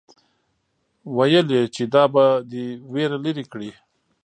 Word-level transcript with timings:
ويل 1.17 1.47
يې 1.55 1.63
چې 1.75 1.83
دا 1.93 2.03
به 2.13 2.25
دې 2.51 2.65
وېره 2.91 3.17
لري 3.25 3.45
کړي. 3.51 3.71